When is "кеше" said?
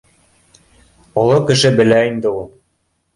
1.49-1.71